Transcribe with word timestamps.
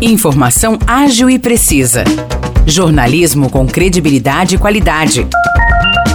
Informação 0.00 0.76
ágil 0.86 1.30
e 1.30 1.38
precisa. 1.38 2.04
Jornalismo 2.66 3.48
com 3.48 3.66
credibilidade 3.66 4.56
e 4.56 4.58
qualidade. 4.58 5.26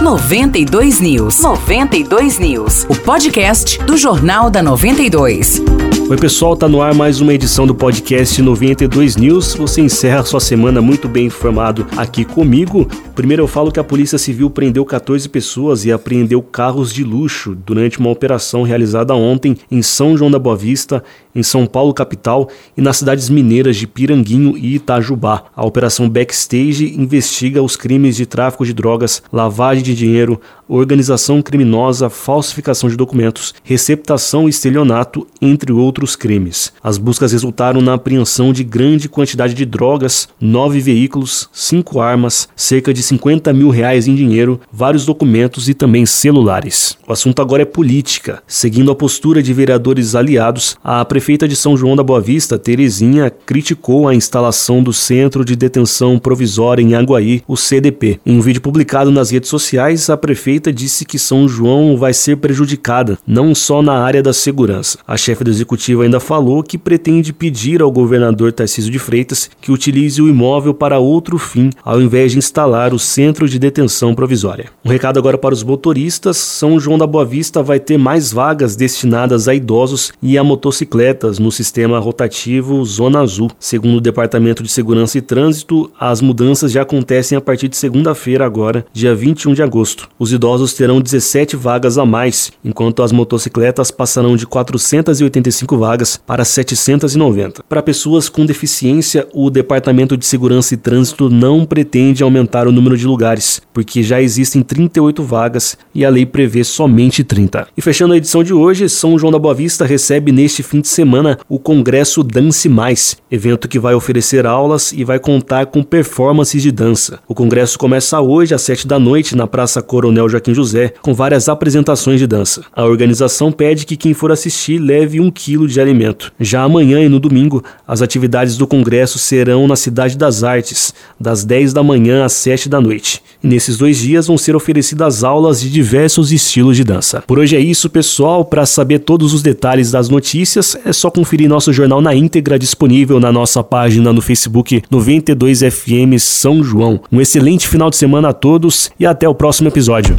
92 0.00 0.98
News. 0.98 1.42
92 1.42 2.38
News. 2.38 2.86
O 2.88 2.96
podcast 2.96 3.78
do 3.84 3.98
Jornal 3.98 4.48
da 4.48 4.62
92. 4.62 5.62
Oi, 6.10 6.16
pessoal, 6.16 6.56
tá 6.56 6.66
no 6.66 6.82
ar 6.82 6.92
mais 6.92 7.20
uma 7.20 7.32
edição 7.32 7.66
do 7.68 7.74
podcast 7.74 8.42
92 8.42 9.14
News. 9.14 9.54
Você 9.54 9.80
encerra 9.80 10.24
sua 10.24 10.40
semana 10.40 10.80
muito 10.80 11.08
bem 11.08 11.26
informado 11.26 11.86
aqui 11.96 12.24
comigo. 12.24 12.88
Primeiro 13.14 13.44
eu 13.44 13.46
falo 13.46 13.70
que 13.70 13.78
a 13.78 13.84
Polícia 13.84 14.18
Civil 14.18 14.50
prendeu 14.50 14.84
14 14.84 15.28
pessoas 15.28 15.84
e 15.84 15.92
apreendeu 15.92 16.42
carros 16.42 16.92
de 16.92 17.04
luxo 17.04 17.54
durante 17.54 18.00
uma 18.00 18.10
operação 18.10 18.62
realizada 18.64 19.14
ontem 19.14 19.56
em 19.70 19.82
São 19.82 20.16
João 20.16 20.32
da 20.32 20.38
Boa 20.38 20.56
Vista, 20.56 21.04
em 21.32 21.44
São 21.44 21.64
Paulo 21.64 21.94
capital 21.94 22.48
e 22.76 22.80
nas 22.80 22.96
cidades 22.96 23.28
mineiras 23.30 23.76
de 23.76 23.86
Piranguinho 23.86 24.58
e 24.58 24.74
Itajubá. 24.74 25.44
A 25.54 25.64
operação 25.64 26.08
Backstage 26.08 26.92
investiga 26.98 27.62
os 27.62 27.76
crimes 27.76 28.16
de 28.16 28.26
tráfico 28.26 28.66
de 28.66 28.72
drogas, 28.72 29.22
lavagem 29.32 29.84
de 29.84 29.89
dinheiro, 29.94 30.40
organização 30.68 31.42
criminosa, 31.42 32.08
falsificação 32.08 32.88
de 32.88 32.96
documentos, 32.96 33.54
receptação 33.64 34.46
e 34.46 34.50
estelionato, 34.50 35.26
entre 35.42 35.72
outros 35.72 36.14
crimes. 36.14 36.72
As 36.82 36.96
buscas 36.96 37.32
resultaram 37.32 37.80
na 37.80 37.94
apreensão 37.94 38.52
de 38.52 38.62
grande 38.62 39.08
quantidade 39.08 39.54
de 39.54 39.66
drogas, 39.66 40.28
nove 40.40 40.80
veículos, 40.80 41.48
cinco 41.52 42.00
armas, 42.00 42.48
cerca 42.54 42.94
de 42.94 43.02
50 43.02 43.52
mil 43.52 43.70
reais 43.70 44.06
em 44.06 44.14
dinheiro, 44.14 44.60
vários 44.72 45.04
documentos 45.04 45.68
e 45.68 45.74
também 45.74 46.06
celulares. 46.06 46.96
O 47.06 47.12
assunto 47.12 47.42
agora 47.42 47.62
é 47.62 47.66
política. 47.66 48.42
Seguindo 48.46 48.90
a 48.92 48.94
postura 48.94 49.42
de 49.42 49.52
vereadores 49.52 50.14
aliados, 50.14 50.76
a 50.84 51.04
prefeita 51.04 51.48
de 51.48 51.56
São 51.56 51.76
João 51.76 51.96
da 51.96 52.02
Boa 52.02 52.20
Vista, 52.20 52.58
Terezinha, 52.58 53.30
criticou 53.30 54.06
a 54.06 54.14
instalação 54.14 54.82
do 54.82 54.92
Centro 54.92 55.44
de 55.44 55.56
Detenção 55.56 56.18
Provisória 56.18 56.82
em 56.82 56.94
Aguaí, 56.94 57.42
o 57.48 57.56
CDP. 57.56 58.20
Em 58.24 58.36
um 58.36 58.40
vídeo 58.40 58.60
publicado 58.60 59.10
nas 59.10 59.30
redes 59.30 59.48
sociais, 59.48 59.79
a 59.80 60.16
prefeita 60.16 60.40
prefeita 60.50 60.72
disse 60.72 61.04
que 61.04 61.18
São 61.18 61.48
João 61.48 61.96
vai 61.96 62.12
ser 62.12 62.36
prejudicada, 62.36 63.18
não 63.26 63.54
só 63.54 63.82
na 63.82 63.92
área 63.92 64.22
da 64.22 64.32
segurança. 64.32 64.98
A 65.06 65.16
chefe 65.16 65.44
do 65.44 65.50
executivo 65.50 66.02
ainda 66.02 66.18
falou 66.18 66.62
que 66.62 66.78
pretende 66.78 67.32
pedir 67.32 67.82
ao 67.82 67.90
governador 67.90 68.52
Tarcísio 68.52 68.90
de 68.90 68.98
Freitas 68.98 69.50
que 69.60 69.72
utilize 69.72 70.20
o 70.20 70.28
imóvel 70.28 70.74
para 70.74 70.98
outro 70.98 71.38
fim, 71.38 71.70
ao 71.84 72.00
invés 72.00 72.32
de 72.32 72.38
instalar 72.38 72.94
o 72.94 72.98
centro 72.98 73.48
de 73.48 73.58
detenção 73.58 74.14
provisória. 74.14 74.66
Um 74.84 74.88
recado 74.88 75.18
agora 75.18 75.36
para 75.36 75.54
os 75.54 75.62
motoristas: 75.62 76.36
São 76.36 76.80
João 76.80 76.98
da 76.98 77.06
Boa 77.06 77.24
Vista 77.24 77.62
vai 77.62 77.78
ter 77.78 77.98
mais 77.98 78.32
vagas 78.32 78.74
destinadas 78.74 79.46
a 79.46 79.54
idosos 79.54 80.12
e 80.22 80.38
a 80.38 80.44
motocicletas 80.44 81.38
no 81.38 81.52
sistema 81.52 81.98
rotativo 81.98 82.84
Zona 82.84 83.20
Azul. 83.20 83.50
Segundo 83.58 83.98
o 83.98 84.00
Departamento 84.00 84.62
de 84.62 84.70
Segurança 84.70 85.18
e 85.18 85.20
Trânsito, 85.20 85.90
as 85.98 86.20
mudanças 86.20 86.72
já 86.72 86.82
acontecem 86.82 87.36
a 87.36 87.40
partir 87.40 87.68
de 87.68 87.76
segunda-feira, 87.76 88.44
agora, 88.44 88.84
dia 88.92 89.14
21 89.14 89.54
de 89.54 89.62
agosto. 89.62 89.69
Os 90.18 90.32
idosos 90.32 90.50
idosos 90.60 90.74
terão 90.74 91.00
17 91.00 91.56
vagas 91.56 91.96
a 91.96 92.04
mais, 92.04 92.52
enquanto 92.64 93.02
as 93.02 93.12
motocicletas 93.12 93.90
passarão 93.90 94.36
de 94.36 94.46
485 94.46 95.76
vagas 95.76 96.16
para 96.16 96.44
790. 96.44 97.62
Para 97.68 97.82
pessoas 97.82 98.28
com 98.28 98.44
deficiência, 98.44 99.26
o 99.32 99.48
Departamento 99.48 100.16
de 100.16 100.26
Segurança 100.26 100.74
e 100.74 100.76
Trânsito 100.76 101.30
não 101.30 101.64
pretende 101.64 102.22
aumentar 102.22 102.66
o 102.66 102.72
número 102.72 102.96
de 102.96 103.06
lugares, 103.06 103.62
porque 103.72 104.02
já 104.02 104.20
existem 104.20 104.62
38 104.62 105.22
vagas 105.22 105.78
e 105.94 106.04
a 106.04 106.10
lei 106.10 106.26
prevê 106.26 106.64
somente 106.64 107.22
30. 107.22 107.68
E 107.76 107.80
fechando 107.80 108.12
a 108.12 108.16
edição 108.16 108.42
de 108.42 108.52
hoje, 108.52 108.88
São 108.88 109.18
João 109.18 109.32
da 109.32 109.38
Boa 109.38 109.54
Vista 109.54 109.84
recebe 109.84 110.32
neste 110.32 110.62
fim 110.62 110.80
de 110.80 110.88
semana 110.88 111.38
o 111.48 111.58
Congresso 111.58 112.22
Dance 112.22 112.68
Mais, 112.68 113.16
evento 113.30 113.68
que 113.68 113.78
vai 113.78 113.94
oferecer 113.94 114.46
aulas 114.46 114.92
e 114.92 115.04
vai 115.04 115.18
contar 115.18 115.66
com 115.66 115.82
performances 115.82 116.62
de 116.62 116.72
dança. 116.72 117.20
O 117.28 117.34
congresso 117.34 117.78
começa 117.78 118.20
hoje 118.20 118.54
às 118.54 118.62
7 118.62 118.86
da 118.86 118.98
noite 118.98 119.36
na 119.36 119.46
Praça 119.46 119.59
Coronel 119.86 120.28
Joaquim 120.28 120.54
José, 120.54 120.94
com 121.02 121.12
várias 121.12 121.48
apresentações 121.48 122.18
de 122.18 122.26
dança. 122.26 122.62
A 122.74 122.84
organização 122.84 123.52
pede 123.52 123.84
que 123.84 123.96
quem 123.96 124.14
for 124.14 124.32
assistir 124.32 124.78
leve 124.78 125.20
um 125.20 125.30
quilo 125.30 125.68
de 125.68 125.80
alimento. 125.80 126.32
Já 126.40 126.62
amanhã 126.62 127.00
e 127.00 127.08
no 127.08 127.20
domingo, 127.20 127.62
as 127.86 128.02
atividades 128.02 128.56
do 128.56 128.66
congresso 128.66 129.18
serão 129.18 129.68
na 129.68 129.76
Cidade 129.76 130.16
das 130.16 130.42
Artes, 130.42 130.94
das 131.18 131.44
10 131.44 131.72
da 131.72 131.82
manhã 131.82 132.24
às 132.24 132.32
7 132.32 132.68
da 132.68 132.80
noite. 132.80 133.22
E 133.42 133.48
nesses 133.48 133.76
dois 133.76 133.98
dias 133.98 134.26
vão 134.26 134.36
ser 134.36 134.54
oferecidas 134.54 135.24
aulas 135.24 135.60
de 135.60 135.70
diversos 135.70 136.32
estilos 136.32 136.76
de 136.76 136.84
dança. 136.84 137.22
Por 137.26 137.38
hoje 137.38 137.56
é 137.56 137.60
isso, 137.60 137.88
pessoal. 137.88 138.44
Para 138.44 138.66
saber 138.66 139.00
todos 139.00 139.32
os 139.32 139.42
detalhes 139.42 139.90
das 139.90 140.08
notícias, 140.08 140.76
é 140.84 140.92
só 140.92 141.10
conferir 141.10 141.48
nosso 141.48 141.72
jornal 141.72 142.00
na 142.00 142.14
íntegra 142.14 142.58
disponível 142.58 143.18
na 143.18 143.32
nossa 143.32 143.62
página 143.62 144.12
no 144.12 144.20
Facebook 144.20 144.82
92FM 144.90 146.18
São 146.18 146.62
João. 146.62 147.00
Um 147.10 147.20
excelente 147.20 147.66
final 147.66 147.90
de 147.90 147.96
semana 147.96 148.28
a 148.28 148.32
todos 148.32 148.90
e 148.98 149.06
até 149.06 149.28
o 149.28 149.34
próximo 149.50 149.66
episódio. 149.68 150.14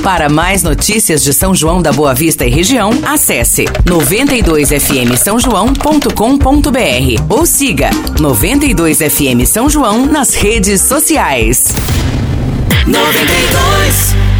Para 0.00 0.28
mais 0.28 0.62
notícias 0.62 1.24
de 1.24 1.32
São 1.32 1.52
João 1.52 1.82
da 1.82 1.92
Boa 1.92 2.14
Vista 2.14 2.46
e 2.46 2.50
região, 2.50 2.90
acesse 3.04 3.64
92fm 3.84 5.16
São 5.16 5.40
João.com.br 5.40 6.08
ou 7.28 7.44
siga 7.44 7.90
92fm 8.16 9.44
São 9.44 9.68
João 9.68 10.06
nas 10.06 10.34
redes 10.34 10.82
sociais. 10.82 11.66
92 12.86 14.35